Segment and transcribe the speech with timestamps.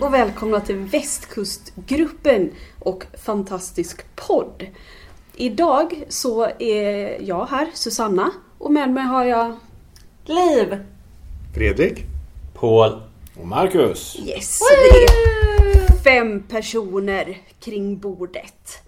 [0.00, 4.66] Och välkomna till Västkustgruppen och Fantastisk podd.
[5.36, 9.56] Idag så är jag här, Susanna, och med mig har jag
[10.24, 10.84] Liv!
[11.54, 12.04] Fredrik.
[12.54, 13.02] Paul.
[13.40, 14.18] Och Marcus.
[14.26, 18.82] Yes, vi är fem personer kring bordet.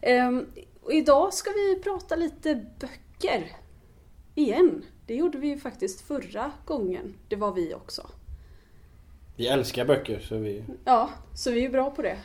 [0.00, 0.46] Ehm,
[0.82, 3.52] och idag ska vi prata lite böcker.
[4.34, 4.84] Igen.
[5.06, 7.14] Det gjorde vi ju faktiskt förra gången.
[7.28, 8.06] Det var vi också.
[9.38, 10.62] Vi älskar böcker så vi...
[10.84, 12.16] Ja, så vi är bra på det.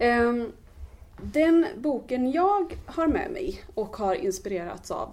[0.00, 0.52] Ehm,
[1.22, 5.10] den boken jag har med mig och har inspirerats av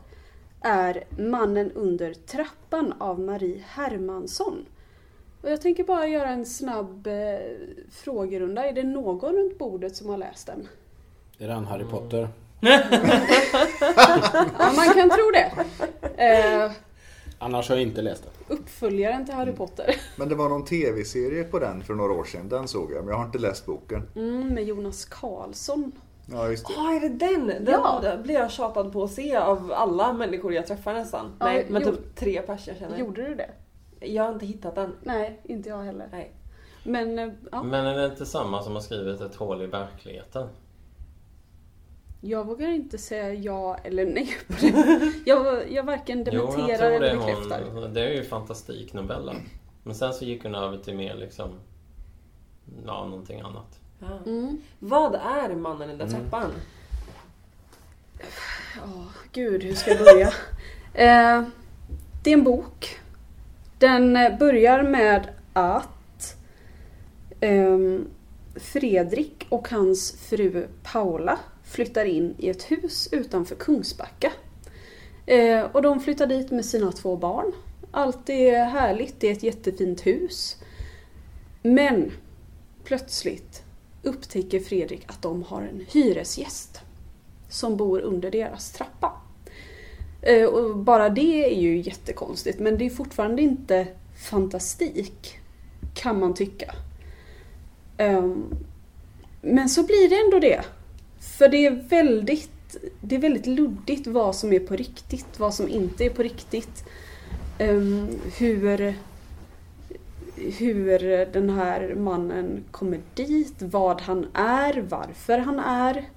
[0.62, 4.66] är Mannen under trappan av Marie Hermansson.
[5.42, 7.40] Och jag tänker bara göra en snabb eh,
[7.92, 8.66] frågerunda.
[8.66, 10.68] Är det någon runt bordet som har läst den?
[11.38, 12.30] Är det han Harry Potter?
[14.60, 15.52] Ja, man kan tro det.
[16.24, 16.72] Eh,
[17.46, 18.58] Annars har jag inte läst den.
[18.58, 19.96] uppföljaren till Harry Potter.
[20.18, 22.50] Men det var någon tv-serie på den för några år sedan.
[22.50, 24.08] Den såg jag, men jag har inte läst boken.
[24.16, 25.92] Mm, med Jonas Karlsson.
[26.32, 26.74] Ja, just det.
[26.78, 27.48] Ja, är det den?
[27.48, 28.18] Den Ja.
[28.24, 31.32] blir jag tjatad på att se av alla människor jag träffar nästan.
[31.40, 32.98] Ja, Nej, men typ tre pers jag känner.
[32.98, 33.50] Gjorde du det?
[34.00, 34.96] Jag har inte hittat den.
[35.04, 36.08] Nej, inte jag heller.
[36.12, 36.32] Nej.
[36.84, 37.64] Men, eh, ja.
[37.64, 40.48] Men är det inte samma som har skrivit Ett hål i verkligheten?
[42.28, 45.14] Jag vågar inte säga ja eller nej på det.
[45.26, 47.64] Jag, jag varken dementerar eller är bekräftar.
[47.74, 47.94] hon.
[47.94, 49.36] Det är ju fantastiknovella.
[49.84, 51.50] Men sen så gick hon över till mer liksom...
[52.86, 53.80] Ja, någonting annat.
[54.00, 54.20] Ja.
[54.26, 54.62] Mm.
[54.80, 56.52] Vad är mannen i den trappan?
[58.76, 60.28] Ja, gud, hur ska jag börja?
[60.94, 61.48] eh,
[62.24, 63.00] det är en bok.
[63.80, 66.38] Den eh, börjar med att
[67.40, 68.08] ehm,
[68.56, 74.32] Fredrik och hans fru Paula flyttar in i ett hus utanför Kungsbacka.
[75.26, 77.52] Eh, och de flyttar dit med sina två barn.
[77.92, 80.58] Allt är härligt, det är ett jättefint hus.
[81.62, 82.12] Men
[82.84, 83.64] plötsligt
[84.04, 86.82] upptäcker Fredrik att de har en hyresgäst
[87.50, 89.22] som bor under deras trappa.
[90.22, 93.88] Eh, Och bara det är ju jättekonstigt men det är fortfarande inte
[94.30, 95.40] fantastik
[95.94, 96.76] kan man tycka.
[97.98, 98.56] Ehm,
[99.42, 100.66] men så blir det ändå det.
[101.38, 105.70] För det är väldigt, det är väldigt luddigt vad som är på riktigt, vad som
[105.70, 106.84] inte är på riktigt.
[107.58, 108.94] Ehm, Hur,
[110.58, 116.10] hur den här mannen kommer dit, vad han är, varför han är.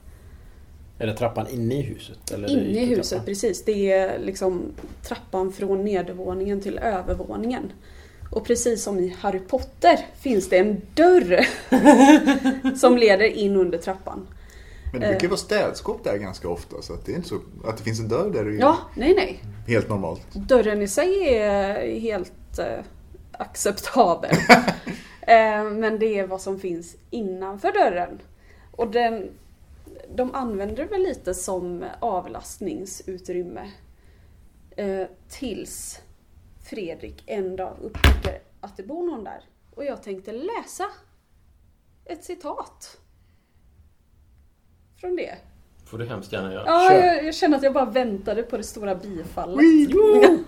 [0.98, 2.30] Är det trappan inne i huset?
[2.30, 3.24] Eller Inne i huset, yttertrappan?
[3.24, 3.64] precis.
[3.64, 4.62] Det är liksom
[5.02, 7.72] trappan från nedervåningen till övervåningen.
[8.30, 11.46] Och precis som i Harry Potter finns det en dörr
[12.76, 14.26] som leder in under trappan.
[14.92, 16.82] Men det brukar ju vara städskåp där ganska ofta.
[16.82, 17.40] Så att det är inte så...
[17.64, 19.42] Att det finns en dörr där Ja, nej nej.
[19.66, 20.34] helt normalt.
[20.34, 22.84] Dörren i sig är helt eh,
[23.32, 24.30] acceptabel.
[25.20, 28.20] eh, men det är vad som finns innanför dörren.
[28.70, 29.30] Och den,
[30.14, 33.70] de använder väl lite som avlastningsutrymme.
[34.76, 36.00] Eh, tills
[36.62, 39.44] Fredrik en dag upptäcker att det bor någon där.
[39.74, 40.84] Och jag tänkte läsa
[42.04, 42.98] ett citat.
[45.00, 45.34] Från det.
[45.90, 46.64] får du hemskt gärna göra.
[46.66, 47.06] Ja, Kör.
[47.06, 49.60] jag, jag känner att jag bara väntade på det stora bifallet.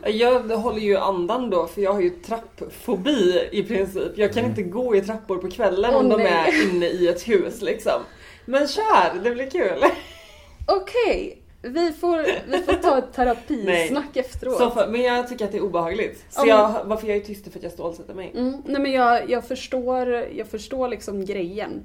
[0.06, 4.12] Jag håller ju andan då för jag har ju trappfobi i princip.
[4.18, 6.26] Jag kan inte gå i trappor på kvällen Åh, om de nej.
[6.32, 8.02] är inne i ett hus liksom.
[8.44, 9.78] Men kör, det blir kul.
[10.66, 14.58] Okej, vi, får, vi får ta ett terapisnack efteråt.
[14.58, 16.24] Så för, men jag tycker att det är obehagligt.
[16.30, 18.32] Så Ja, men- jag, varför jag är tyst är för att jag stålsätter mig.
[18.36, 21.84] Mm, nej men jag, jag, förstår, jag förstår liksom grejen.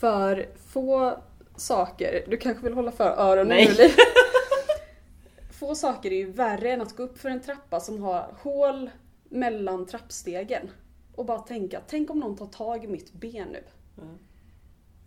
[0.00, 1.18] För få
[1.56, 3.68] saker, du kanske vill hålla för öronen Nej.
[3.68, 3.90] nu Liv.
[5.50, 8.90] Få saker är ju värre än att gå upp för en trappa som har hål
[9.28, 10.70] mellan trappstegen.
[11.14, 13.62] Och bara tänka, tänk om någon tar tag i mitt ben nu.
[14.02, 14.18] Mm.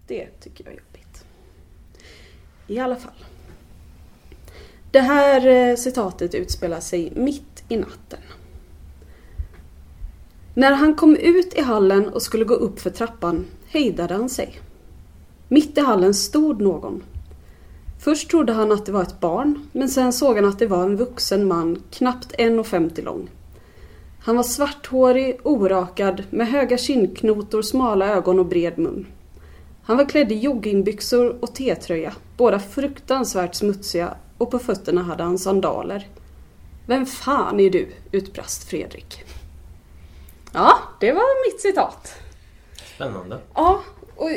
[0.07, 1.25] Det tycker jag är jobbigt.
[2.67, 3.25] I alla fall.
[4.91, 8.19] Det här eh, citatet utspelar sig mitt i natten.
[10.53, 14.59] När han kom ut i hallen och skulle gå upp för trappan hejdade han sig.
[15.47, 17.03] Mitt i hallen stod någon.
[17.99, 20.83] Först trodde han att det var ett barn, men sen såg han att det var
[20.83, 23.29] en vuxen man, knappt 1,50 lång.
[24.19, 29.07] Han var svarthårig, orakad, med höga kindknotor, smala ögon och bred mun.
[29.83, 35.37] Han var klädd i joggingbyxor och T-tröja, båda fruktansvärt smutsiga och på fötterna hade han
[35.37, 36.07] sandaler.
[36.87, 37.87] Vem fan är du?
[38.11, 39.23] utbrast Fredrik.
[40.53, 42.13] Ja, det var mitt citat.
[42.95, 43.39] Spännande.
[43.53, 43.81] Ja,
[44.15, 44.29] och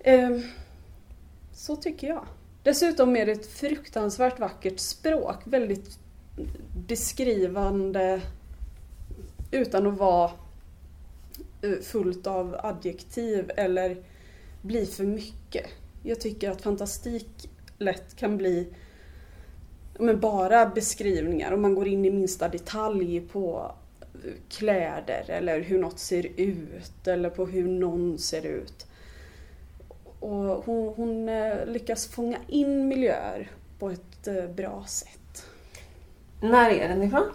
[0.00, 0.42] Ehm,
[1.56, 2.24] så tycker jag.
[2.62, 5.36] Dessutom är det ett fruktansvärt vackert språk.
[5.44, 5.98] Väldigt
[6.88, 8.20] beskrivande
[9.50, 10.30] utan att vara
[11.62, 13.96] eh, fullt av adjektiv eller
[14.62, 15.66] bli för mycket.
[16.02, 18.68] Jag tycker att fantastik lätt kan bli
[19.98, 23.72] ja, men bara beskrivningar om man går in i minsta detalj på
[24.24, 28.86] eh, kläder eller hur något ser ut eller på hur någon ser ut.
[30.20, 35.46] Och hon, hon eh, lyckas fånga in miljöer på ett eh, bra sätt.
[36.40, 37.30] När är den ifrån?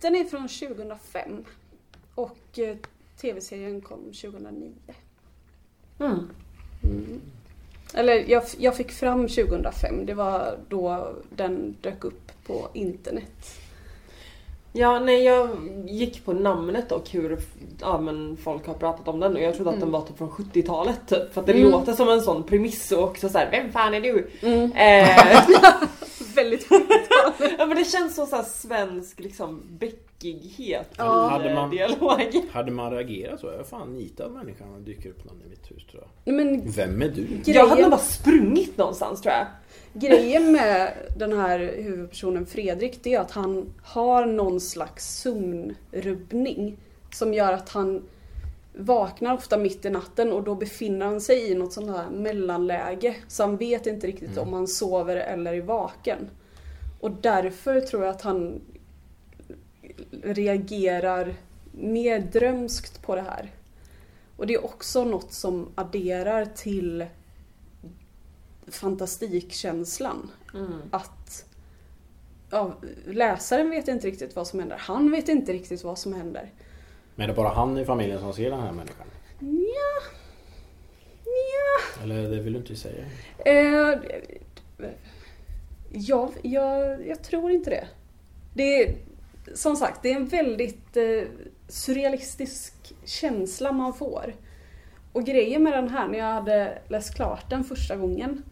[0.00, 1.44] Den är från 2005
[2.14, 2.76] och eh,
[3.20, 4.72] tv-serien kom 2009.
[5.98, 6.28] Mm.
[7.94, 13.60] Eller jag, jag fick fram 2005, det var då den dök upp på internet.
[14.78, 15.48] Ja, nej jag
[15.88, 17.38] gick på namnet och hur
[17.80, 20.30] ja, men folk har pratat om den och jag trodde att den var typ från
[20.30, 21.34] 70-talet typ.
[21.34, 21.70] För att det Mm.
[21.70, 24.30] låter som en sån premiss och också såhär, vem fan är du?
[24.42, 24.72] Mm.
[24.72, 25.40] Eh,
[26.34, 26.66] Väldigt
[27.58, 29.62] ja men det känns som så svensk liksom
[30.20, 31.26] bäckighet Ja.
[31.26, 32.20] i Hade man- dialog.
[32.52, 33.46] Hade man reagerat så?
[33.46, 36.34] Jag är fan nitad människa när det dyker upp någon i mitt hus tror jag.
[36.34, 37.22] Men Vem är du?
[37.44, 39.46] Jag hade Grejen- nog bara sprungit någonstans tror jag.
[39.92, 46.76] grejen med den här huvudpersonen Fredrik, det är att han har någon slags sömnrubbning
[47.12, 48.02] som gör att han
[48.78, 53.14] vaknar ofta mitt i natten och då befinner han sig i något sånt här mellanläge.
[53.28, 56.18] Så han vet inte riktigt om han sover eller är vaken.
[57.00, 58.60] Och därför tror jag att han
[60.22, 61.34] reagerar
[61.72, 63.50] mer drömskt på det här.
[64.36, 67.06] Och det är också något som adderar till
[68.66, 70.30] fantastikkänslan.
[70.90, 71.44] Att
[72.50, 72.74] ja,
[73.06, 74.76] läsaren vet inte riktigt vad som händer.
[74.80, 76.52] Han vet inte riktigt vad som händer.
[77.14, 79.06] Men är det bara han i familjen som ser den här människan?
[79.40, 80.12] Ja.
[81.24, 82.02] Ja.
[82.02, 83.04] Eller det vill du inte säga?
[83.38, 83.98] Eh,
[85.92, 87.88] ja, jag, jag tror inte det.
[88.54, 88.96] Det är,
[89.54, 91.28] som sagt, det är en väldigt eh,
[91.68, 94.34] surrealistisk känsla man får.
[95.12, 98.42] Och grejen med den här, när jag hade läst klart den första gången,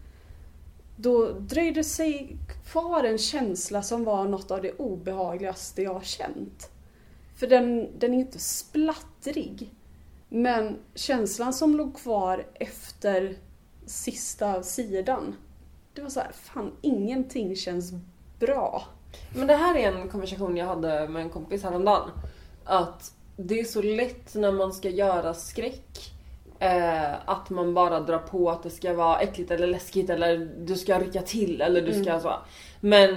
[0.95, 2.37] då dröjde sig
[2.71, 6.69] kvar en känsla som var något av det obehagligaste jag har känt.
[7.35, 9.71] För den, den är inte splattrig.
[10.29, 13.37] Men känslan som låg kvar efter
[13.85, 15.35] sista sidan,
[15.93, 17.93] det var så här, fan ingenting känns
[18.39, 18.83] bra.
[19.35, 22.09] Men det här är en konversation jag hade med en kompis häromdagen.
[22.63, 26.13] Att det är så lätt när man ska göra skräck
[26.59, 30.75] eh, att man bara drar på att det ska vara äckligt eller läskigt eller du
[30.75, 32.33] ska rycka till eller du ska så.
[32.79, 33.15] Men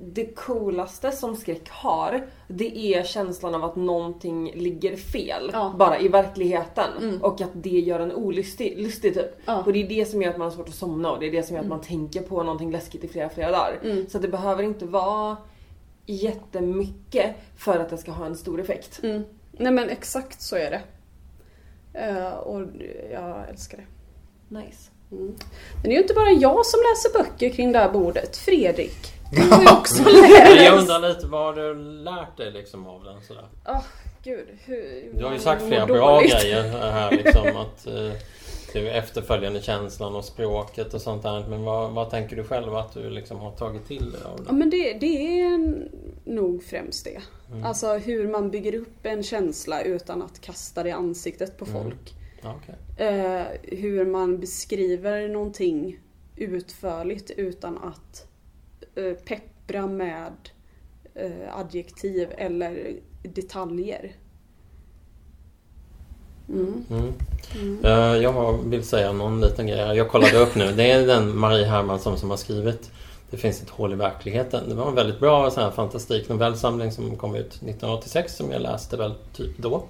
[0.00, 5.50] det coolaste som skräck har, det är känslan av att någonting ligger fel.
[5.52, 5.74] Ja.
[5.78, 6.90] Bara i verkligheten.
[7.00, 7.22] Mm.
[7.22, 9.30] Och att det gör en olustig lustig typ.
[9.44, 9.62] Ja.
[9.62, 11.32] Och det är det som gör att man har svårt att somna och det är
[11.32, 13.78] det som gör att man tänker på någonting läskigt i flera, flera dagar.
[13.82, 14.08] Mm.
[14.08, 15.36] Så det behöver inte vara
[16.06, 19.00] jättemycket för att det ska ha en stor effekt.
[19.02, 19.24] Mm.
[19.52, 20.82] Nej men exakt så är det.
[21.92, 22.66] Eh, och
[23.12, 23.84] jag älskar det.
[24.58, 24.90] Nice.
[25.10, 28.36] Men det är ju inte bara jag som läser böcker kring det här bordet.
[28.36, 30.62] Fredrik, du har ju också läst.
[30.64, 31.74] Jag undrar lite vad har du
[32.04, 33.44] lärt dig liksom av den sådär?
[33.68, 33.82] Åh,
[34.24, 34.46] gud.
[34.64, 36.62] Hur, Du har ju sagt flera bra grejer
[36.92, 38.10] här liksom att eh,
[38.72, 41.44] det är efterföljande känslan och språket och sånt där.
[41.48, 44.44] Men vad, vad tänker du själv att du liksom har tagit till dig av Ja
[44.52, 44.52] det?
[44.58, 45.74] men det, det är
[46.24, 47.20] nog främst det.
[47.52, 47.64] Mm.
[47.64, 51.82] Alltså hur man bygger upp en känsla utan att kasta det i ansiktet på Mm.
[51.82, 51.98] folk.
[52.06, 53.06] Ja, okej.
[53.08, 55.98] Eh, hur man beskriver någonting
[56.36, 58.26] utförligt utan att
[58.94, 60.32] eh, peppra med
[61.14, 64.12] eh, adjektiv eller detaljer.
[66.48, 66.84] Mm.
[66.90, 67.84] Mm.
[67.84, 69.96] Eh, Jag vill säga någon liten grej.
[69.96, 70.72] Jag kollade upp nu.
[70.72, 72.90] Det är den Marie Hermansson som har skrivit
[73.30, 74.68] Det finns ett hål i verkligheten.
[74.68, 78.96] Det var en väldigt bra sån här fantastiknovellsamling som kom ut 1986 som jag läste
[78.96, 79.82] väl typ då.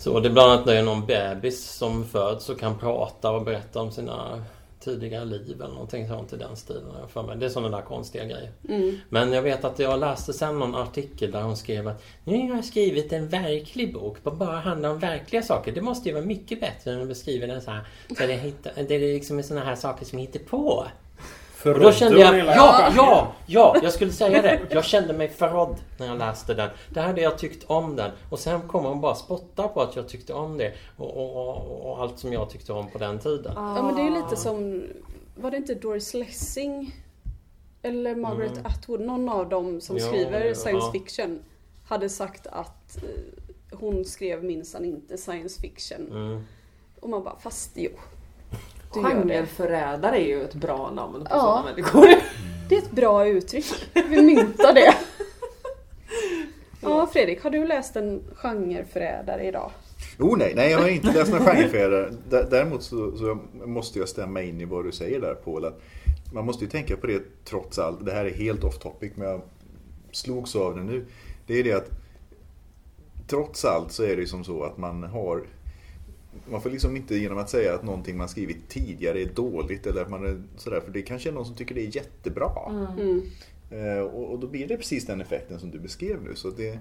[0.00, 3.44] Så det är bland annat det är någon bebis som föds och kan prata och
[3.44, 4.44] berätta om sina
[4.80, 7.08] tidigare liv eller någonting sånt i den stilen.
[7.08, 7.36] för mig.
[7.36, 8.50] Det är sådana där konstiga grejer.
[8.68, 8.98] Mm.
[9.08, 12.56] Men jag vet att jag läste sen någon artikel där hon skrev att nu har
[12.56, 15.72] jag skrivit en verklig bok som bara handlar om verkliga saker.
[15.72, 18.72] Det måste ju vara mycket bättre än att beskriva den så här där det, hittar,
[18.88, 20.86] det liksom är sådana här saker som hittar på.
[21.64, 24.60] Och då kände jag, ja, ja, ja, jag skulle säga det.
[24.70, 26.70] Jag kände mig förrådd när jag läste den.
[26.88, 28.10] Det hade jag tyckt om den.
[28.30, 30.72] Och sen kommer hon bara spotta på att jag tyckte om det.
[30.96, 33.52] Och, och, och, och allt som jag tyckte om på den tiden.
[33.56, 34.82] Ja men det är ju lite som,
[35.36, 36.94] var det inte Doris Lessing?
[37.82, 38.66] Eller Margaret Mm.
[38.66, 40.54] Atwood, någon av dem som Ja, skriver ja.
[40.54, 41.40] science fiction
[41.88, 46.06] hade sagt att eh, hon skrev minsann inte science fiction.
[46.10, 46.44] Mm.
[47.00, 47.90] Och man bara, fast jo.
[48.94, 49.00] Det.
[49.00, 51.40] Genreförrädare är ju ett bra namn på Ja.
[51.40, 52.06] sådana människor.
[52.68, 53.64] Det är ett bra uttryck.
[54.08, 54.94] Vi myntar det.
[56.82, 59.70] Ja Fredrik, har du läst en genreförrädare idag?
[60.18, 62.12] Oh nej, nej jag har inte läst några genrefärger.
[62.30, 65.64] Dä- Däremot så, så måste jag stämma in i vad du säger där Paul.
[65.64, 65.80] Att
[66.34, 68.04] man måste ju tänka på det trots allt.
[68.06, 69.40] Det här är helt off topic men jag
[70.12, 71.06] slogs av det nu.
[71.46, 71.90] Det är det att
[73.28, 75.42] trots allt så är det ju som så att man har
[76.50, 80.02] man får liksom inte genom att säga att någonting man skrivit tidigare är dåligt eller
[80.02, 82.50] att man är sådär, för det kanske är någon som tycker det är jättebra.
[82.98, 83.22] Mm.
[83.70, 86.34] Eh, och, och då blir det precis den effekten som du beskrev nu.
[86.34, 86.78] Så det,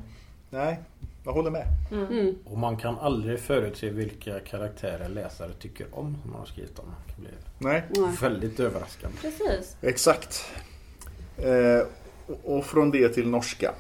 [0.50, 0.80] nej,
[1.26, 1.68] jag håller med.
[1.92, 2.36] Mm.
[2.46, 6.86] Och man kan aldrig förutse vilka karaktärer läsare tycker om som man har skrivit om.
[7.08, 7.84] Det kan bli Nej.
[8.22, 9.18] Väldigt överraskande.
[9.22, 9.76] Precis.
[9.82, 10.46] Exakt.
[11.38, 11.88] Eh,
[12.28, 13.74] och- och från det till norska.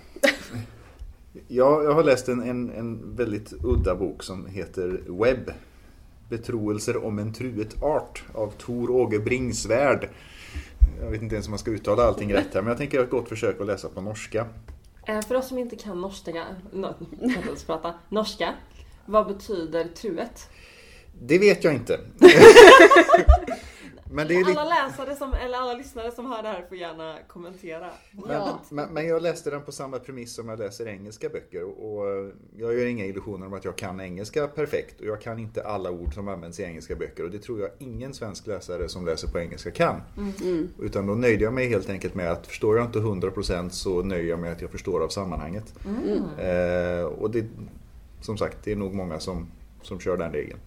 [1.47, 5.51] Jag, jag har läst en, en, en väldigt udda bok som heter Webb.
[6.29, 10.09] Betroelser om en truet art av Tor Åge Bringsvärd.
[11.01, 13.05] Jag vet inte ens om man ska uttala allting rätt här men jag tänker göra
[13.05, 14.47] ett gott försök att läsa på norska.
[15.05, 16.95] Eh, För oss som inte kan norska, no,
[17.65, 18.53] prata, norska.
[19.05, 20.49] Vad betyder truet?
[21.21, 21.99] Det vet jag inte.
[24.11, 24.61] men det är lite...
[24.61, 27.89] Alla läsare som, eller alla lyssnare som hör det här får gärna kommentera.
[28.11, 31.63] Men, men, men jag läste den på samma premiss som jag läser engelska böcker.
[31.63, 34.99] Och, jag gör inga illusioner om att jag kan engelska perfekt.
[34.99, 37.23] Och jag kan inte alla ord som används i engelska böcker.
[37.23, 40.01] Och det tror jag ingen svensk läsare som läser på engelska kan.
[40.79, 44.29] Utan då nöjde jag mig helt enkelt med att förstår jag inte 100% så nöjer
[44.29, 45.73] jag mig att jag förstår av sammanhanget.
[46.37, 47.45] Eh, och det,
[48.21, 49.51] som sagt, det är nog många som,
[49.81, 50.59] som kör den regeln.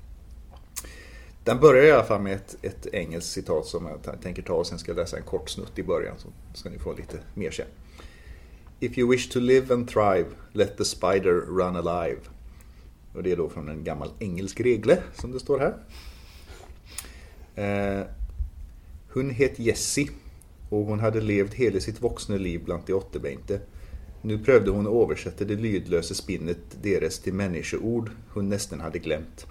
[1.44, 4.66] Den börjar i alla fall med ett, ett engelskt citat som jag tänker ta och
[4.66, 7.50] sen ska jag läsa en kort snutt i början så ska ni få lite mer
[7.50, 7.66] sen.
[8.80, 12.20] If you wish to live and thrive, let the spider run alive.
[13.14, 15.74] Och det är då från en gammal engelsk regle som det står här.
[17.54, 18.06] Eh,
[19.12, 20.08] hon het Jessie
[20.68, 23.60] och hon hade levt hela sitt vuxna liv bland de åttebeinte.
[24.22, 29.46] Nu prövde hon att översätta det lydlösa spinnet deras till människoord hon nästan hade glömt.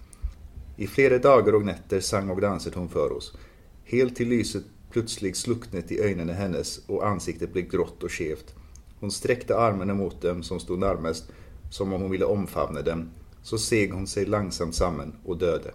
[0.82, 3.38] I flera dagar och nätter sang och dansade hon för oss.
[3.84, 8.56] Helt till lyset plötsligt slucknet i ögonen hennes och ansiktet blev grått och skevt.
[9.00, 11.32] Hon sträckte armarna mot dem som stod närmast,
[11.72, 13.10] som om hon ville omfamna dem.
[13.44, 15.72] Så seg hon sig långsamt samman och döde.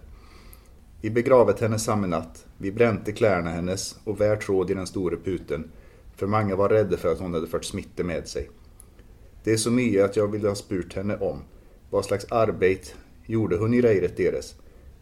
[1.01, 2.45] Vi begravet henne samma natt.
[2.57, 5.71] Vi bränte kläderna hennes och vär tråd i den stora puten,
[6.15, 8.49] för många var rädda för att hon hade fört smitta med sig.
[9.43, 11.41] Det är så mycket att jag ville ha spurt henne om.
[11.89, 12.87] Vad slags arbete
[13.25, 14.55] gjorde hon i rejret deras?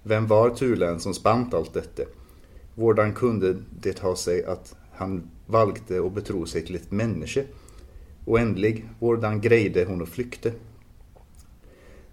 [0.08, 2.04] Vem var Tulen som spant allt detta?
[2.76, 7.42] Hvordan kunde det ha sig att han valgte och betro sig till ett människa?
[8.26, 10.54] Och ändlig, hvordan greide hon att flykte?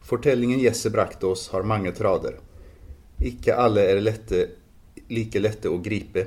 [0.01, 2.35] Fortellingen Jesse brakt oss har många trader.
[3.19, 4.49] Icke alle är lette,
[5.09, 6.27] lika lätta att gripe,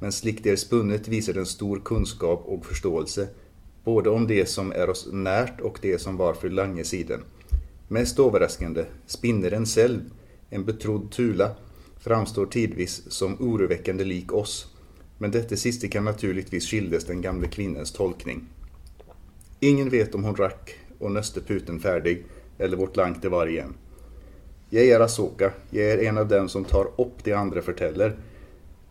[0.00, 3.28] men slikt det är spunnet visar den stor kunskap och förståelse,
[3.84, 7.20] både om det som är oss närt och det som var för länge siden.
[7.88, 10.00] Mest överraskande, spinneren själv,
[10.50, 11.56] en betrodd Tula,
[11.98, 14.74] framstår tidvis som oroväckande lik oss,
[15.18, 18.46] men detta sista kan naturligtvis skildes den gamle kvinnans tolkning.
[19.60, 22.24] Ingen vet om hon rack och nöste puten färdig,
[22.58, 23.74] eller vårt langt det var igen.
[24.70, 28.16] Jag är Asoka, jag är en av dem som tar upp det andra förtäller.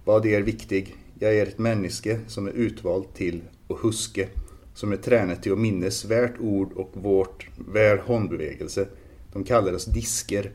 [0.03, 4.27] Vad det är viktig, jag är ett människa som är utvald till och huske,
[4.73, 8.87] som är tränat till att minnes värt ord och vårt vär håndbevegelse.
[9.33, 10.51] De kallar oss disker,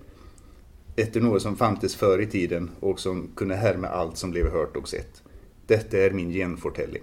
[1.01, 4.77] efter något som fanns förr i tiden och som kunde härma allt som blev hört
[4.77, 5.23] och sett.
[5.67, 7.03] Detta är min genfortelling.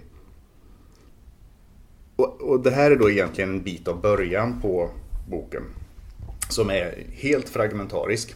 [2.16, 4.90] Och, och det här är då egentligen en bit av början på
[5.28, 5.62] boken.
[6.48, 8.34] Som är helt fragmentarisk.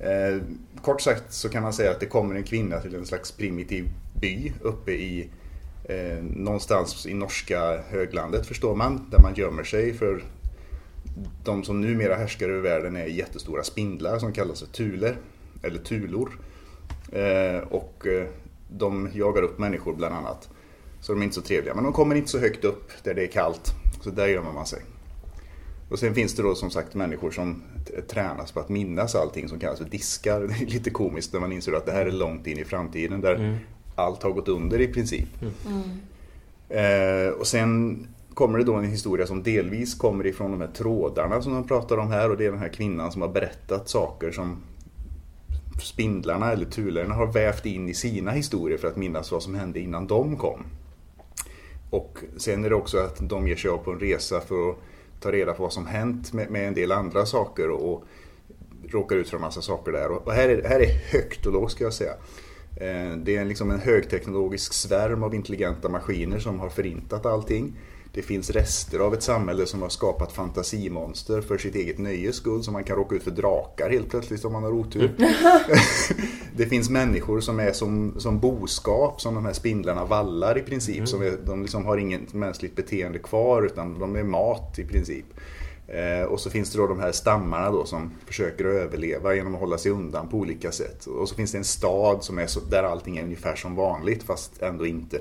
[0.00, 0.42] Eh,
[0.82, 3.88] kort sagt så kan man säga att det kommer en kvinna till en slags primitiv
[4.20, 5.28] by uppe i
[5.84, 9.06] eh, någonstans i norska höglandet förstår man.
[9.10, 10.22] Där man gömmer sig för
[11.44, 15.16] de som numera härskar över världen är jättestora spindlar som kallas för tuler.
[15.62, 16.40] Eller tulor.
[17.12, 18.26] Eh, och eh,
[18.68, 20.48] de jagar upp människor bland annat.
[21.00, 21.74] Så de är inte så trevliga.
[21.74, 23.74] Men de kommer inte så högt upp där det är kallt.
[24.00, 24.82] Så där gömmer man sig.
[25.90, 27.62] Och sen finns det då som sagt människor som
[28.08, 30.40] tränas på att minnas allting som kallas för diskar.
[30.48, 33.20] Det är lite komiskt när man inser att det här är långt in i framtiden
[33.20, 33.58] där
[33.94, 35.28] allt har gått under i princip.
[36.68, 38.06] Eh, och sen
[38.38, 41.98] kommer det då en historia som delvis kommer ifrån de här trådarna som de pratar
[41.98, 44.56] om här och det är den här kvinnan som har berättat saker som
[45.82, 49.80] spindlarna eller tulorna har vävt in i sina historier för att minnas vad som hände
[49.80, 50.64] innan de kom.
[51.90, 54.76] Och sen är det också att de ger sig av på en resa för att
[55.20, 58.04] ta reda på vad som hänt med, med en del andra saker och, och
[58.88, 60.10] råkar ut för en massa saker där.
[60.10, 62.12] Och, här, är, här är högt och lågt ska jag säga.
[62.80, 67.74] Eh, det är liksom en högteknologisk svärm av intelligenta maskiner som har förintat allting.
[68.12, 72.62] Det finns rester av ett samhälle som har skapat fantasimonster för sitt eget nöjes skull.
[72.62, 75.16] Så man kan råka ut för drakar helt plötsligt om man har otur.
[76.56, 81.08] det finns människor som är som, som boskap, som de här spindlarna vallar i princip.
[81.08, 85.26] Som är, de liksom har inget mänskligt beteende kvar utan de är mat i princip.
[85.88, 89.60] Eh, och så finns det då de här stammarna då som försöker överleva genom att
[89.60, 91.06] hålla sig undan på olika sätt.
[91.06, 94.22] Och så finns det en stad som är så, där allting är ungefär som vanligt
[94.22, 95.20] fast ändå inte.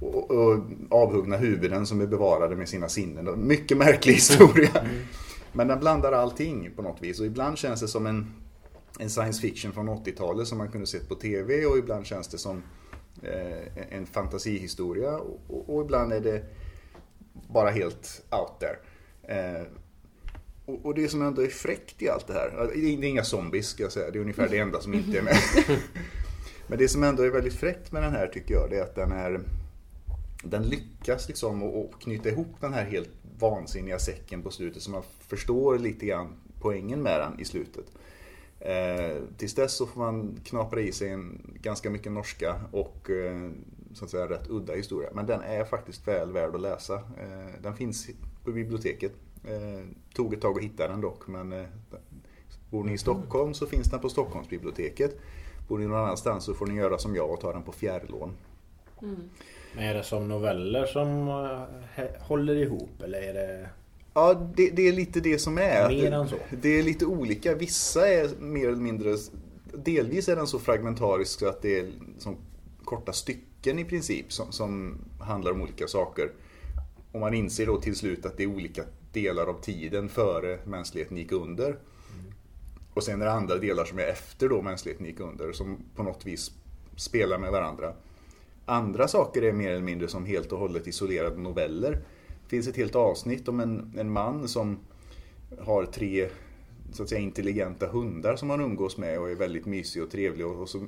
[0.00, 0.60] Och, och
[0.90, 3.46] avhuggna huvuden som är bevarade med sina sinnen.
[3.46, 4.70] Mycket märklig historia.
[5.52, 8.32] Men den blandar allting på något vis och ibland känns det som en,
[8.98, 12.38] en science fiction från 80-talet som man kunde sett på TV och ibland känns det
[12.38, 12.62] som
[13.22, 16.44] eh, en fantasihistoria och, och, och ibland är det
[17.48, 18.76] bara helt out there.
[19.22, 19.66] Eh,
[20.66, 23.68] och, och det som ändå är fräckt i allt det här, det är inga zombies
[23.68, 25.36] ska jag säga, det är ungefär det enda som inte är med.
[26.66, 28.94] Men det som ändå är väldigt fräckt med den här tycker jag, det är att
[28.94, 29.40] den är
[30.44, 34.90] den lyckas liksom att att knyta ihop den här helt vansinniga säcken på slutet så
[34.90, 36.28] man förstår lite grann
[36.60, 37.84] poängen med den i slutet.
[38.60, 43.50] Eh, tills dess så får man knapra i sig en ganska mycket norska och eh,
[43.94, 45.10] så att säga rätt udda historia.
[45.14, 46.94] Men den är faktiskt väl värd att läsa.
[46.94, 48.08] Eh, den finns
[48.44, 49.12] på biblioteket.
[49.48, 51.64] Eh, tog ett tag att hitta den dock men eh,
[52.70, 55.20] bor ni i Stockholm så finns den på Stockholmsbiblioteket.
[55.68, 58.32] Bor ni någon annanstans så får ni göra som jag och ta den på fjärrlån.
[59.74, 61.28] Men är det som noveller som
[61.96, 63.68] eh, håller ihop eller är det...
[64.14, 65.88] Ja, det, det är lite det som är.
[65.88, 66.36] Mer än så.
[66.50, 67.54] Det är lite olika.
[67.54, 69.16] Vissa är mer eller mindre...
[69.72, 72.36] Delvis är den så fragmentarisk så att det är som
[72.84, 76.30] korta stycken i princip som, som handlar om olika saker.
[77.12, 78.82] Och man inser då till slut att det är olika
[79.14, 81.78] delar av tiden före mänskligheten gick under.
[82.94, 86.02] Och sen är det andra delar som är efter då mänskligheten gick under som på
[86.02, 86.50] något vis
[86.96, 87.92] spelar med varandra.
[88.66, 91.92] Andra saker är mer eller mindre som helt och hållet isolerade noveller.
[92.28, 94.78] Det finns ett helt avsnitt om en, en man som
[95.58, 96.28] har tre
[96.92, 100.46] så att säga, intelligenta hundar som han umgås med och är väldigt mysig och trevlig.
[100.46, 100.86] Och, och så,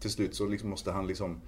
[0.00, 1.40] till slut så liksom måste han liksom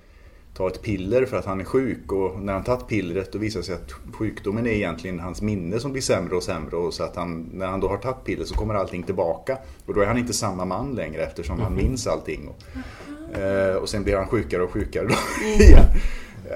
[0.55, 3.61] ta ett piller för att han är sjuk och när han tagit pillret då visar
[3.61, 7.03] det sig att sjukdomen är egentligen hans minne som blir sämre och sämre och så
[7.03, 10.07] att han, när han då har tagit piller så kommer allting tillbaka och då är
[10.07, 12.49] han inte samma man längre eftersom han minns allting.
[12.49, 15.15] Och, eh, och sen blir han sjukare och sjukare då
[15.65, 15.85] igen.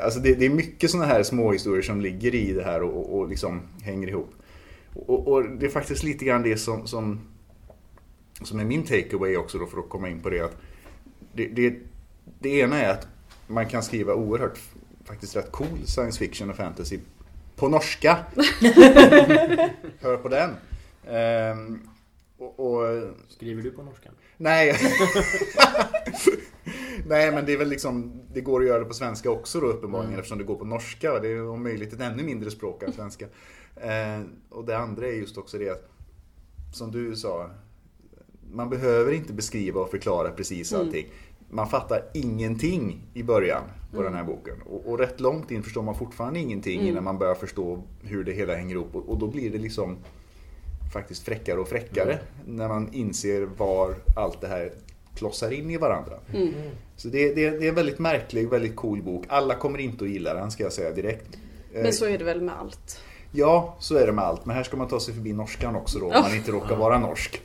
[0.05, 2.97] Alltså det, det är mycket sådana här små historier som ligger i det här och,
[2.97, 4.31] och, och liksom hänger ihop.
[4.95, 7.21] Och, och det är faktiskt lite grann det som, som,
[8.43, 10.41] som är min takeaway också då för att komma in på det.
[10.41, 10.57] Att
[11.33, 11.75] det, det,
[12.39, 13.09] det ena är att
[13.49, 14.59] man kan skriva oerhört,
[15.05, 16.99] faktiskt rätt cool science fiction och fantasy
[17.57, 18.19] på norska.
[20.01, 20.51] Hör på den.
[21.07, 21.89] Ehm,
[22.39, 24.11] och, och, Skriver du på norska?
[24.37, 24.77] nej.
[27.07, 29.67] nej men det är väl liksom, det går att göra det på svenska också då
[29.67, 31.19] uppenbarligen eftersom det går på norska.
[31.19, 33.27] Det är om möjligt ett ännu mindre språk än svenska.
[33.77, 35.89] Eh, och det andra är just också det att,
[36.75, 37.51] som du sa,
[38.53, 41.07] man behöver inte beskriva och förklara precis allting.
[41.51, 43.63] Man fattar ingenting i början
[43.95, 44.55] på den här boken.
[44.67, 48.33] Och, och rätt långt in förstår man fortfarande ingenting innan man börjar förstå hur det
[48.33, 48.95] hela hänger ihop.
[48.97, 49.97] Och, och då blir det liksom
[50.93, 54.73] faktiskt fräckare och fräckare när man inser var allt det här
[55.17, 56.15] klossar in i varandra.
[56.97, 59.25] Så det, det, det är en väldigt märklig, väldigt cool bok.
[59.29, 61.39] Alla kommer inte att gilla den ska jag säga direkt.
[61.75, 63.01] Eh, Men så är det väl med allt.
[63.33, 64.47] Ja, så är det med allt.
[64.47, 66.99] Men här ska man ta sig förbi norskan också då, om man inte råkar vara
[66.99, 67.43] norsk.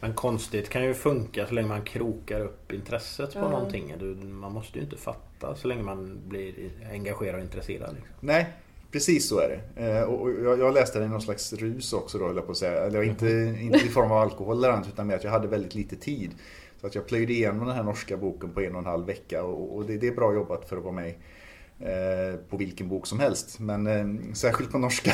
[0.00, 3.94] Men konstigt kan ju funka så länge man krokar upp intresset på någonting.
[3.98, 6.54] Du, man måste ju inte fatta så länge man blir
[6.92, 7.94] engagerad och intresserad.
[7.94, 8.14] Liksom.
[8.20, 8.46] Nej,
[8.92, 9.86] precis så är det.
[9.86, 12.58] Eh, och jag, läste den i någon slags rus också då, höll jag på att
[12.58, 12.80] säga.
[12.80, 15.74] Eller inte, inte i form av alkohol eller annat, utan med att jag hade väldigt
[15.74, 16.30] lite tid.
[16.80, 19.42] Så att jag plöjde igenom den här norska boken på en och en halv vecka
[19.42, 21.18] och, det, det är bra jobbat för att vara mig.
[21.80, 23.58] eh, på vilken bok som helst.
[23.58, 25.12] Men eh, särskilt på norska.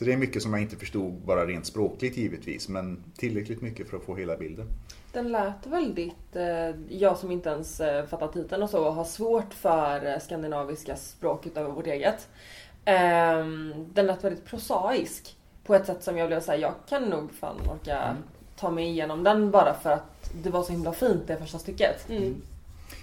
[0.00, 2.68] Så det är mycket som jag inte förstod bara rent språkligt givetvis.
[2.68, 4.66] Men tillräckligt mycket för att få hela bilden.
[5.12, 9.54] Den lät väldigt, eh, jag som inte ens eh, fattar titeln och så, har svårt
[9.54, 12.28] för eh, skandinaviska språk utöver vårt eget.
[12.84, 15.36] Ehm, den lät väldigt prosaisk.
[15.64, 18.16] På ett sätt som jag blev säga, jag kan nog fan orka
[18.56, 22.10] ta mig igenom den bara för att det var så himla fint det första stycket.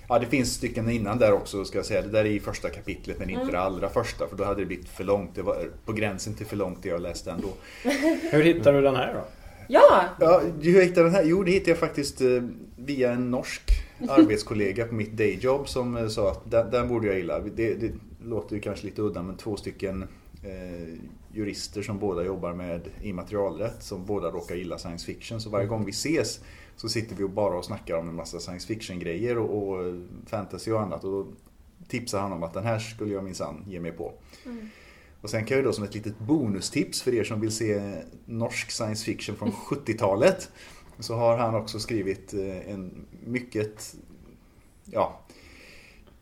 [0.09, 2.01] Ja, det finns stycken innan där också ska jag säga.
[2.01, 4.65] Det där är i första kapitlet men inte det allra första för då hade det
[4.65, 5.35] blivit för långt.
[5.35, 7.47] Det var på gränsen till för långt det jag läste ändå.
[8.31, 9.21] Hur hittar du den här då?
[9.67, 10.03] Ja!
[10.19, 11.23] Ja, hur hittade den här?
[11.23, 12.43] Jo, det hittade jag faktiskt eh,
[12.77, 13.71] via en norsk
[14.09, 17.39] arbetskollega på mitt dayjob som eh, sa att den, den borde jag gilla.
[17.39, 17.91] Det, det
[18.23, 20.07] låter ju kanske lite udda men två stycken
[20.43, 20.93] eh,
[21.33, 25.41] jurister som båda jobbar med immaterialrätt som båda råkar gilla science fiction.
[25.41, 26.39] Så varje gång vi ses
[26.77, 29.95] så sitter vi och bara och snackar om en massa science fiction grejer och, och
[30.25, 31.03] fantasy och annat.
[31.03, 31.27] Och då
[31.87, 34.13] tipsar han om att den här skulle jag minsann ge mig på.
[35.21, 38.71] Och sen kan jag då som ett litet bonustips för er som vill se norsk
[38.71, 40.49] science fiction från 70-talet
[40.99, 43.95] så har han också skrivit eh, en mycket,
[44.85, 45.21] ja,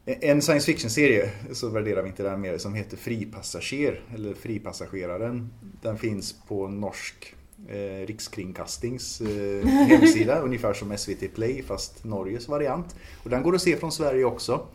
[0.06, 5.54] en science fiction-serie, så värderar vi inte den mer, som heter Fripassager, eller Fripassageraren.
[5.82, 7.36] Den finns på norsk
[7.69, 12.95] eh, rikskringkastings eh, hemsida, ungefär som SVT Play fast Norges variant.
[13.23, 14.67] Och den går att se från Sverige också.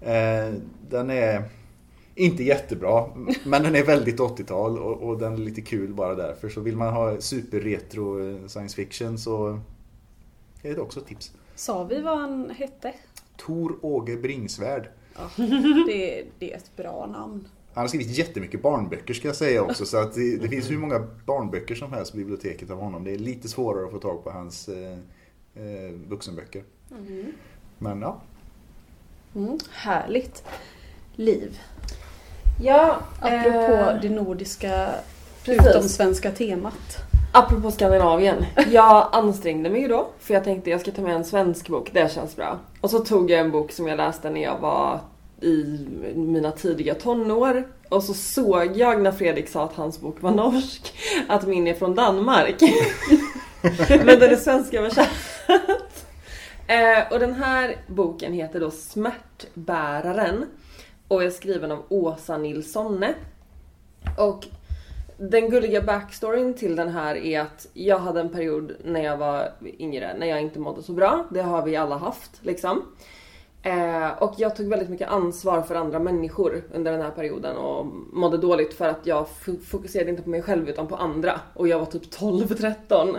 [0.00, 0.54] Eh,
[0.90, 1.44] den är
[2.14, 3.04] inte jättebra,
[3.44, 6.48] men den är väldigt 80-tal och, och den är lite kul bara därför.
[6.48, 9.60] Så vill man ha superretro eh, science fiction så
[10.62, 11.32] är det också ett tips.
[11.54, 12.94] Sa vi vad han hette?
[13.36, 14.88] Tor Åge Bringsvärd.
[15.86, 17.48] Det, det är ett bra namn.
[17.74, 19.86] Han har skrivit jättemycket barnböcker ska jag säga också.
[19.86, 23.04] Så att det, det finns hur många barnböcker som helst på biblioteket av honom.
[23.04, 24.92] Det är lite svårare att få tag på hans eh,
[25.54, 26.62] eh, vuxenböcker.
[27.78, 28.20] Men ja,
[29.34, 30.44] Mm, härligt.
[31.16, 31.58] Liv.
[32.62, 34.88] Ja, Apropå eh, det nordiska
[35.46, 36.96] utomsvenska temat.
[37.32, 38.44] Apropå Skandinavien.
[38.70, 41.90] Jag ansträngde mig ju då för jag tänkte jag ska ta med en svensk bok,
[41.92, 42.58] det känns bra.
[42.80, 45.00] Och så tog jag en bok som jag läste när jag var
[45.40, 47.68] i mina tidiga tonår.
[47.88, 50.94] Och så såg jag när Fredrik sa att hans bok var norsk,
[51.28, 52.60] att min är från Danmark.
[53.88, 54.90] Men den är svenska
[56.66, 60.46] eh, Och den här boken heter då Smärtbäraren
[61.08, 63.14] och är skriven av Åsa Nilssonne.
[64.18, 64.46] Och
[65.18, 69.52] den gulliga backstoryn till den här är att jag hade en period när jag var
[69.78, 71.26] yngre, när jag inte mådde så bra.
[71.30, 72.82] Det har vi alla haft liksom.
[73.62, 77.86] Eh, och jag tog väldigt mycket ansvar för andra människor under den här perioden och
[78.12, 79.26] mådde dåligt för att jag
[79.64, 81.40] fokuserade inte på mig själv utan på andra.
[81.54, 83.18] Och jag var typ 12-13.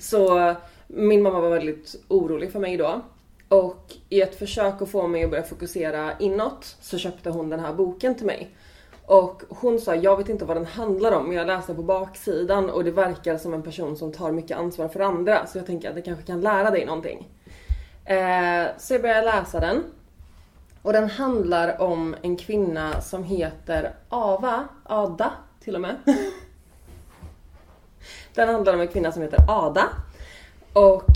[0.00, 0.54] Så
[0.86, 3.00] min mamma var väldigt orolig för mig då.
[3.48, 7.60] Och i ett försök att få mig att börja fokusera inåt så köpte hon den
[7.60, 8.50] här boken till mig.
[9.06, 12.70] Och hon sa, jag vet inte vad den handlar om men jag läste på baksidan
[12.70, 15.46] och det verkar som en person som tar mycket ansvar för andra.
[15.46, 17.28] Så jag tänker att det kanske kan lära dig någonting.
[18.10, 19.84] Eh, så jag började läsa den.
[20.82, 25.96] Och den handlar om en kvinna som heter Ava, Ada till och med.
[28.34, 29.88] Den handlar om en kvinna som heter Ada.
[30.72, 31.06] Och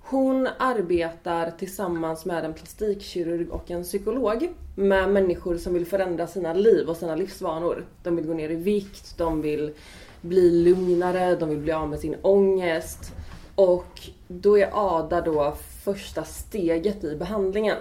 [0.00, 6.52] hon arbetar tillsammans med en plastikkirurg och en psykolog med människor som vill förändra sina
[6.52, 7.84] liv och sina livsvanor.
[8.02, 9.72] De vill gå ner i vikt, de vill
[10.20, 13.12] bli lugnare, de vill bli av med sin ångest.
[13.54, 17.78] Och då är Ada då första steget i behandlingen.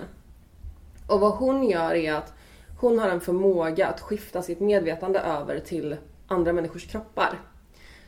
[1.08, 2.34] Och vad hon gör är att
[2.80, 5.96] hon har en förmåga att skifta sitt medvetande över till
[6.28, 7.40] andra människors kroppar.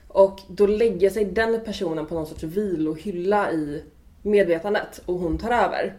[0.08, 3.84] Och då lägger sig den personen på någon sorts vilohylla i
[4.22, 5.98] medvetandet och hon tar över.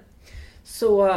[0.65, 1.17] Så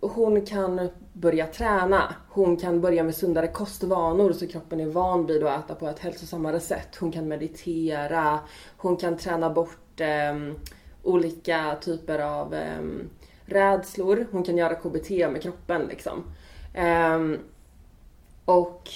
[0.00, 5.42] hon kan börja träna, hon kan börja med sundare kostvanor så kroppen är van vid
[5.42, 6.96] att äta på ett hälsosammare sätt.
[7.00, 8.38] Hon kan meditera,
[8.76, 10.54] hon kan träna bort eh,
[11.02, 12.82] olika typer av eh,
[13.44, 16.24] rädslor, hon kan göra KBT med kroppen liksom.
[16.74, 17.38] Ehm,
[18.44, 18.88] och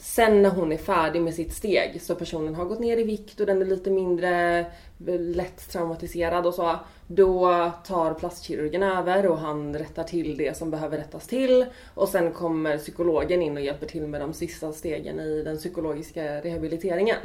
[0.00, 3.40] Sen när hon är färdig med sitt steg så personen har gått ner i vikt
[3.40, 4.58] och den är lite mindre
[5.06, 6.76] eh, lätt traumatiserad och så.
[7.06, 11.66] Då tar plastkirurgen över och han rättar till det som behöver rättas till.
[11.94, 16.40] Och sen kommer psykologen in och hjälper till med de sista stegen i den psykologiska
[16.40, 17.18] rehabiliteringen.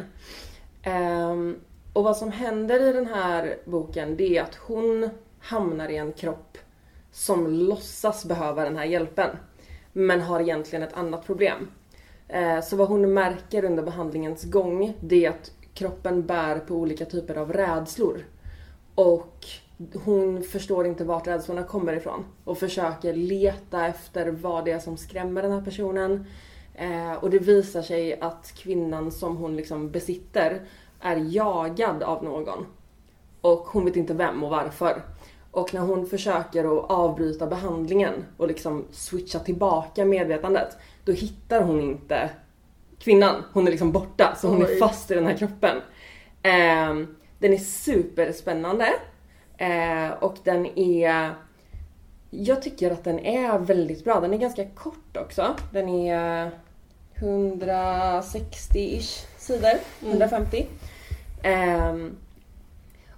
[0.84, 1.56] Ehm,
[1.94, 6.14] och vad som händer i den här boken det är att hon hamnar i en
[6.14, 6.58] kropp
[7.12, 9.30] som låtsas behöva den här hjälpen.
[9.94, 11.68] Men har egentligen ett annat problem.
[12.28, 17.06] Eh, så vad hon märker under behandlingens gång det är att kroppen bär på olika
[17.06, 18.26] typer av rädslor.
[18.96, 19.46] Och
[19.94, 24.98] hon förstår inte vart rädslorna kommer ifrån och försöker leta efter vad det är som
[24.98, 26.26] skrämmer den här personen.
[26.76, 30.62] Eh, och det visar sig att kvinnan som hon liksom besitter
[31.04, 32.66] är jagad av någon.
[33.42, 35.02] Och hon vet inte vem och varför.
[35.52, 41.82] Och när hon försöker att avbryta behandlingen och liksom switcha tillbaka medvetandet, då hittar hon
[41.82, 42.30] inte
[43.00, 43.44] kvinnan.
[43.54, 44.80] Hon är liksom borta, så hon är Oj.
[44.80, 45.78] fast i den här kroppen.
[46.42, 47.08] Eh,
[47.40, 48.94] den är superspännande.
[49.58, 51.36] Eh, och den är...
[52.30, 54.20] Jag tycker att den är väldigt bra.
[54.20, 55.56] Den är ganska kort också.
[55.72, 56.52] Den är
[57.20, 59.74] 160-ish sidor.
[60.02, 60.60] 150.
[60.60, 60.68] Um,
[61.44, 62.18] ehm,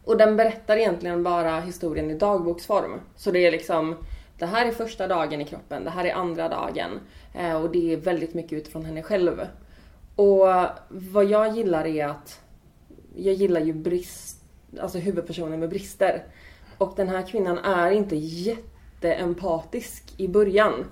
[0.04, 3.00] och den berättar egentligen bara historien i dagboksform.
[3.16, 3.96] Så det är liksom
[4.38, 7.00] det här är första dagen i kroppen, det här är andra dagen.
[7.34, 9.48] Eh, och det är väldigt mycket utifrån henne själv.
[10.16, 10.48] Och
[10.90, 12.40] vad jag gillar är att
[13.16, 14.44] jag gillar ju brist,
[14.80, 16.24] alltså huvudpersonen med brister.
[16.78, 20.86] Och den här kvinnan är inte jätteempatisk i början.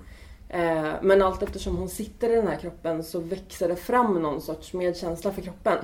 [0.54, 4.40] Eh, men allt eftersom hon sitter i den här kroppen så växer det fram någon
[4.40, 5.78] sorts medkänsla för kroppen.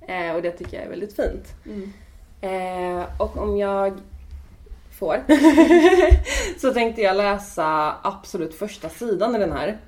[0.00, 1.54] Eh, och det tycker jag är väldigt fint.
[2.40, 4.00] Eh, och om jag
[4.98, 5.24] får
[6.60, 9.78] så tänkte jag läsa absolut första sidan i den här.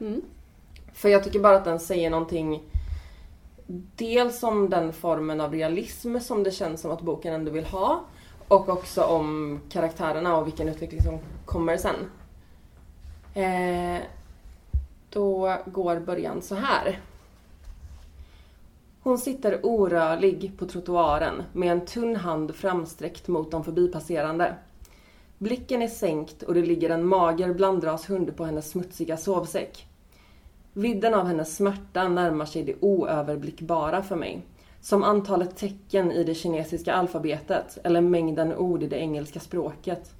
[0.93, 2.63] För jag tycker bara att den säger någonting
[3.97, 8.05] Dels om den formen av realism som det känns som att boken ändå vill ha.
[8.49, 11.95] Och också om karaktärerna och vilken utveckling som kommer sen.
[13.35, 14.03] Eh,
[15.11, 17.01] då går början så här.
[19.03, 24.55] Hon sitter orörlig på trottoaren med en tunn hand framsträckt mot de förbipasserande.
[25.39, 29.87] Blicken är sänkt och det ligger en mager blandrashund på hennes smutsiga sovsäck.
[30.73, 34.43] Vidden av hennes smärta närmar sig det oöverblickbara för mig.
[34.81, 40.11] Som antalet tecken i det kinesiska alfabetet eller mängden ord i det engelska språket.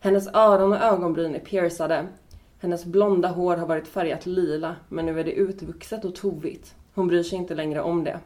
[0.00, 2.06] Hennes öron och ögonbryn är piercade.
[2.62, 6.74] Hennes blonda hår har varit färgat lila, men nu är det utvuxet och tovigt.
[6.94, 8.20] Hon bryr sig inte längre om det.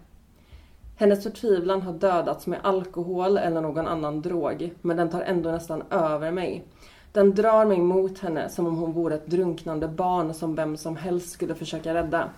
[0.96, 5.83] Hennes förtvivlan har dödats med alkohol eller någon annan drog, men den tar ändå nästan
[5.90, 6.64] över mig.
[7.12, 10.96] Den drar mig mot henne som om hon vore ett drunknande barn som vem som
[10.96, 12.31] helst skulle försöka rädda.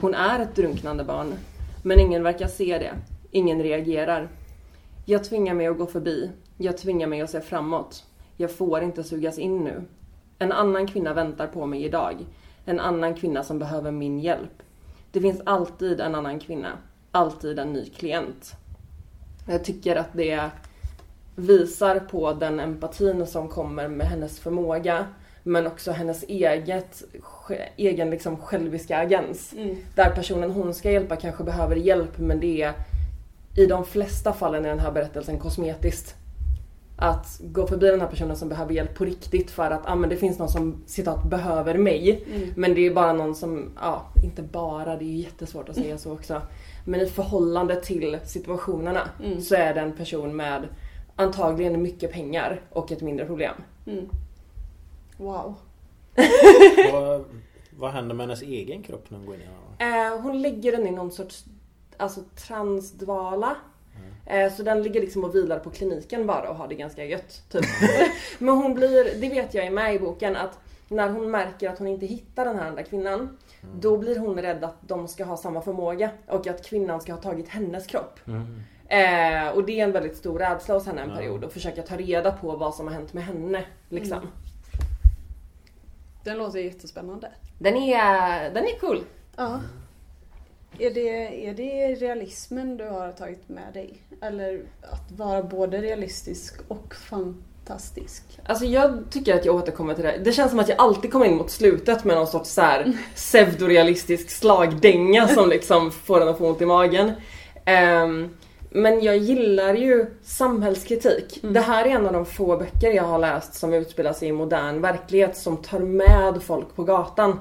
[0.00, 1.34] Hon är ett drunknande barn,
[1.82, 2.92] men ingen verkar se det.
[3.30, 4.28] Ingen reagerar.
[5.04, 6.30] Jag tvingar mig att gå förbi.
[6.56, 8.04] Jag tvingar mig att se framåt.
[8.36, 9.82] Jag får inte sugas in nu.
[10.38, 12.26] En annan kvinna väntar på mig idag.
[12.64, 14.62] En annan kvinna som behöver min hjälp.
[15.10, 16.68] Det finns alltid en annan kvinna.
[17.10, 18.52] Alltid en ny klient.
[19.48, 20.50] Jag tycker att det
[21.36, 25.06] visar på den empatin som kommer med hennes förmåga.
[25.42, 27.02] Men också hennes eget,
[27.76, 29.54] egen liksom själviska agens.
[29.94, 32.72] Där personen hon ska hjälpa kanske behöver hjälp men det är
[33.56, 36.14] i de flesta fallen i den här berättelsen kosmetiskt.
[36.98, 40.10] Att gå förbi den här personen som behöver hjälp på riktigt för att ah, men
[40.10, 42.24] det finns någon som citat behöver mig.
[42.56, 45.98] Men det är bara någon som, ja inte bara, det är ju jättesvårt att säga
[45.98, 46.42] så också.
[46.84, 49.08] Men i förhållande till situationerna
[49.40, 50.68] så är det en person med
[51.16, 53.54] antagligen mycket pengar och ett mindre problem.
[55.16, 55.54] Wow.
[56.92, 57.24] vad,
[57.70, 59.44] vad händer med hennes egen kropp när hon går in i?
[59.78, 61.44] Eh, hon lägger den i någon sorts
[61.96, 63.56] alltså, transdvala.
[64.26, 67.42] Eh, så den ligger liksom och vilar på kliniken bara och har det ganska gött.
[67.50, 67.64] Typ.
[68.38, 70.58] Men hon blir, det vet jag är med i boken, att
[70.88, 73.38] när hon märker att hon inte hittar den här andra kvinnan
[73.74, 77.20] då blir hon rädd att de ska ha samma förmåga och att kvinnan ska ha
[77.20, 78.20] tagit hennes kropp.
[78.88, 81.96] Eh, och det är en väldigt stor rädsla hos henne en period och försöka ta
[81.96, 83.64] reda på vad som har hänt med henne.
[83.88, 84.20] Liksom.
[86.24, 87.30] Den låter jättespännande.
[87.58, 89.04] Den, är, den är cool.
[89.36, 89.60] Ja.
[90.78, 94.02] Är det, är det realismen du har tagit med dig?
[94.22, 98.22] Eller att vara både realistisk och fantastisk?
[98.44, 100.20] Alltså jag tycker att jag återkommer till det.
[100.24, 102.92] Det känns som att jag alltid kommer in mot slutet med någon sorts så här
[103.14, 107.12] pseudorealistisk slagdänga som liksom får en att få ont i magen.
[107.64, 108.28] Ehm,
[108.70, 111.38] men jag gillar ju samhällskritik.
[111.42, 114.32] Det här är en av de få böcker jag har läst som utspelar sig i
[114.32, 117.40] modern verklighet som tar med folk på gatan.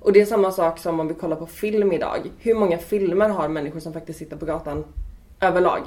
[0.00, 2.30] Och det är samma sak som om vi kollar på film idag.
[2.38, 4.84] Hur många filmer har människor som faktiskt sitter på gatan
[5.40, 5.82] överlag?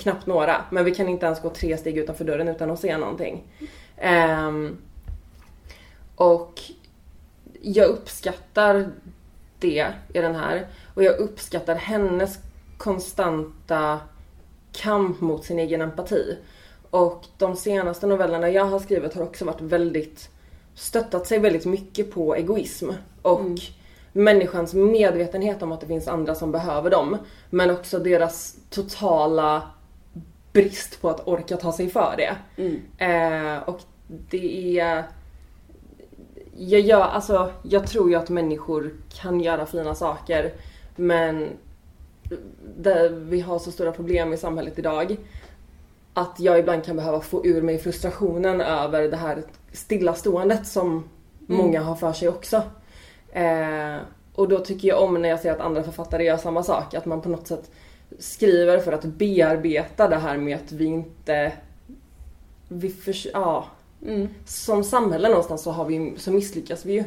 [0.00, 0.64] Knappt några.
[0.70, 3.44] Men vi kan inte ens gå tre steg utanför dörren utan att se någonting.
[3.96, 4.76] Ehm,
[6.16, 6.60] och
[7.60, 8.90] jag uppskattar
[9.58, 10.66] det i den här.
[10.94, 12.38] Och jag uppskattar hennes
[12.78, 14.00] konstanta
[14.72, 16.36] kamp mot sin egen empati.
[16.90, 20.30] Och de senaste novellerna jag har skrivit har också varit väldigt
[20.74, 22.90] stöttat sig väldigt mycket på egoism
[23.22, 23.40] och
[24.12, 27.18] människans medvetenhet om att det finns andra som behöver dem.
[27.50, 29.62] Men också deras totala
[30.52, 32.36] brist på att orka ta sig för det.
[32.62, 32.82] Mm.
[32.98, 35.04] Eh, och det är...
[36.56, 40.52] Jag, gör, alltså, jag tror ju att människor kan göra fina saker
[40.96, 41.48] men
[43.10, 45.16] vi har så stora problem i samhället idag
[46.14, 51.04] att jag ibland kan behöva få ur mig frustrationen över det här stillaståendet som
[51.46, 52.62] många har för sig också.
[53.32, 53.96] Eh,
[54.34, 57.06] och då tycker jag om när jag ser att andra författare gör samma sak, att
[57.06, 57.70] man på något sätt
[58.18, 61.52] skriver för att bearbeta det här med att vi inte...
[62.68, 63.64] Vi förs- ja,
[64.06, 64.28] Mm.
[64.46, 67.04] som samhälle någonstans så, har vi, så misslyckas vi ju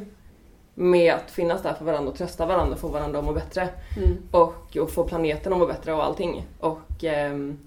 [0.73, 3.69] med att finnas där för varandra och trösta varandra, få varandra att må bättre.
[3.97, 4.17] Mm.
[4.31, 6.47] Och, och få planeten att må bättre och allting.
[6.59, 7.57] Och ehm,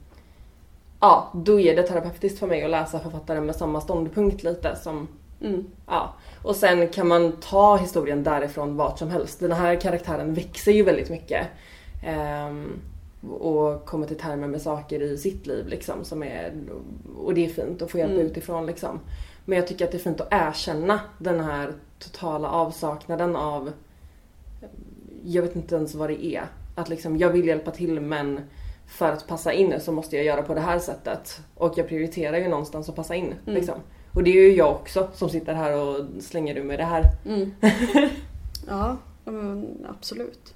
[1.01, 5.09] ja, då är det terapeutiskt för mig att läsa författare med samma ståndpunkt lite som
[5.41, 5.65] Mm.
[5.87, 9.41] Ja, och sen kan man ta historien därifrån vart som helst.
[9.41, 11.47] Den här karaktären växer ju väldigt mycket.
[12.07, 12.81] Ehm,
[13.31, 16.53] och kommer till termer med saker i sitt liv liksom som är...
[17.19, 18.27] Och det är fint att få hjälp Mm.
[18.27, 19.01] utifrån liksom.
[19.45, 23.73] Men jag tycker att det är fint att erkänna den här totala avsaknaden av...
[25.25, 26.45] Jag vet inte ens vad det är.
[26.75, 28.41] Att liksom, jag vill hjälpa till men
[28.89, 31.41] för att passa in så måste jag göra på det här sättet.
[31.55, 33.25] Och jag prioriterar ju någonstans att passa in.
[33.25, 33.39] Mm.
[33.45, 33.75] Liksom.
[34.13, 37.05] Och det är ju jag också som sitter här och slänger ur mig det här.
[37.27, 37.55] Mm.
[38.69, 38.97] ja,
[39.89, 40.55] absolut.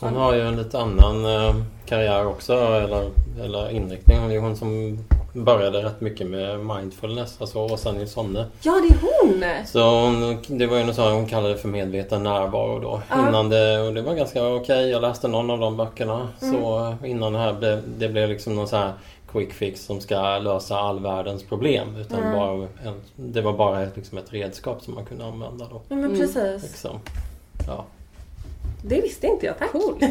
[0.00, 1.54] Hon har ju en lite annan eh,
[1.86, 4.18] karriär också, eller, eller inriktning.
[4.18, 4.98] Hon är ju hon som
[5.32, 8.46] började rätt mycket med mindfulness, alltså Åsa Nilssonne.
[8.62, 9.66] Ja, det är hon!
[9.66, 13.02] Så hon, det var ju något sånt hon kallade för medveten närvaro då.
[13.10, 13.28] Ja.
[13.28, 14.88] Innan det, och det var ganska okej.
[14.90, 16.28] Jag läste någon av de böckerna.
[16.42, 16.54] Mm.
[16.62, 18.92] Så innan det här blev, det blev liksom någon så här
[19.32, 21.96] quick fix som ska lösa all världens problem.
[21.96, 22.32] Utan Mm.
[22.38, 22.52] bara
[22.84, 25.80] en, det var bara ett, liksom ett redskap som man kunde använda då.
[25.88, 26.18] Ja, men Mm.
[26.18, 26.62] precis.
[26.62, 26.98] Liksom.
[27.66, 27.84] Ja,
[28.84, 29.72] Det visste inte jag, tack.
[29.72, 30.04] Coolt.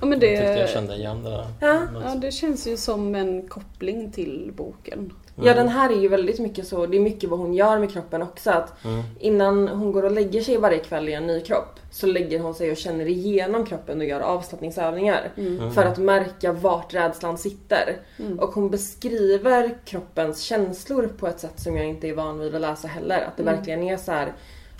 [0.00, 1.46] Ja, men jag tyckte jag det, kände igen det där.
[1.60, 1.80] Ja.
[2.04, 5.12] ja, det känns ju som en koppling till boken.
[5.42, 6.86] Ja, den här är ju väldigt mycket så.
[6.86, 8.50] Det är mycket vad hon gör med kroppen också.
[8.50, 9.02] Att Mm.
[9.20, 12.54] innan hon går och lägger sig varje kväll i en ny kropp så lägger hon
[12.54, 15.30] sig och känner igenom kroppen och gör avslappningsövningar.
[15.74, 17.96] För att märka vart rädslan sitter.
[18.38, 22.60] Och hon beskriver kroppens känslor på ett sätt som jag inte är van vid att
[22.60, 23.24] läsa heller.
[23.28, 24.32] Att det verkligen är så här.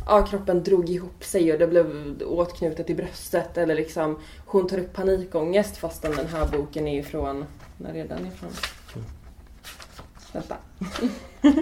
[0.06, 3.58] Ja, kroppen drog ihop sig och det blev åtknutet i bröstet.
[3.58, 7.44] Eller liksom, hon tar upp panikångest fastän den här boken är ifrån...
[7.78, 8.50] När är den ifrån?
[10.32, 10.56] Vänta.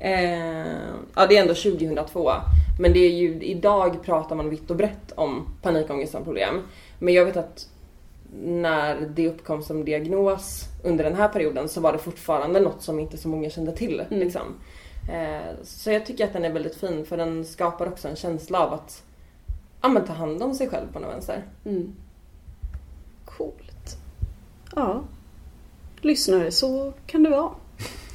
[0.00, 0.66] eh,
[1.14, 2.32] ja, det är ändå 2002.
[2.78, 6.62] Men det är ju, idag pratar man vitt och brett om panikångest som problem.
[6.98, 7.68] Men jag vet att
[8.42, 13.00] när det uppkom som diagnos under den här perioden så var det fortfarande något som
[13.00, 14.00] inte så många kände till.
[14.00, 14.20] Mm.
[14.20, 14.42] Liksom.
[15.08, 18.58] Eh, så jag tycker att den är väldigt fin för den skapar också en känsla
[18.58, 19.04] av att
[19.82, 21.44] ja, men ta hand om sig själv på något vänster.
[21.64, 21.94] Mm.
[23.24, 23.96] Coolt.
[24.74, 25.04] Ja.
[26.00, 27.50] Lyssnare, så kan det vara.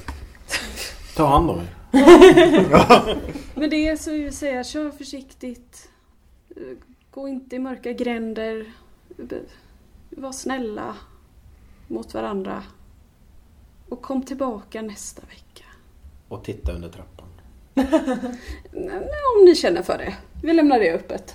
[1.16, 1.76] Ta hand om er.
[3.54, 5.88] Men det så vill vi säga, kör försiktigt.
[7.10, 8.72] Gå inte i mörka gränder.
[10.10, 10.96] Var snälla
[11.88, 12.62] mot varandra.
[13.88, 15.61] Och kom tillbaka nästa vecka.
[16.32, 17.28] Och titta under trappan.
[19.38, 20.14] Om ni känner för det.
[20.42, 21.34] Vi lämnar det öppet.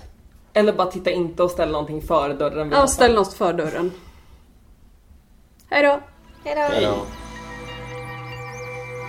[0.52, 2.70] Eller bara titta inte och ställ någonting för dörren.
[2.70, 3.92] Ja, ställ något för dörren.
[5.70, 6.00] Hej då!
[6.44, 7.06] Hej då.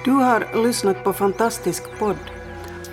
[0.06, 2.17] Du har lyssnat på Fantastisk podd.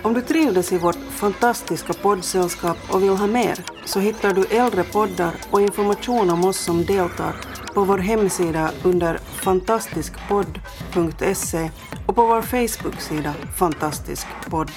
[0.03, 4.83] Om du trivdes i vårt fantastiska poddsällskap och vill ha mer så hittar du äldre
[4.83, 7.35] poddar och information om oss som deltar
[7.77, 11.69] på vår hemsida under fantastiskpodd.se
[12.05, 14.71] och på vår Facebook-sida Fantastisk podd.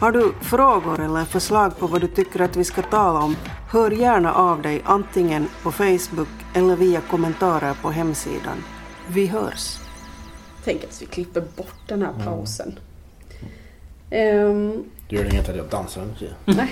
[0.00, 3.36] Har du frågor eller förslag på vad du tycker att vi ska tala om,
[3.70, 8.64] hör gärna av dig antingen på Facebook eller via kommentarer på hemsidan.
[9.08, 9.78] Vi hörs!
[10.64, 12.78] Tänk att vi klipper bort den här pausen.
[14.10, 16.04] Ehm, Det gör inget att jag dansar
[16.44, 16.70] nej,